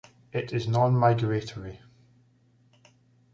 It 0.33 0.51
is 0.51 0.67
non-migratory. 0.67 1.79